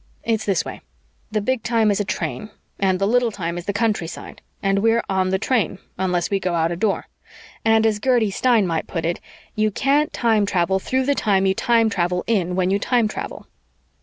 [0.23, 0.81] It's this way:
[1.31, 5.03] the Big Time is a train, and the Little Time is the countryside and we're
[5.07, 7.05] on the train, unless we go out a Door,
[7.63, 9.19] and as Gertie Stein might put it,
[9.53, 13.45] you can't time travel through the time you time travel in when you time travel.